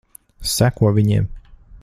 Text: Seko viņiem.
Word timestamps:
Seko 0.53 0.91
viņiem. 0.97 1.29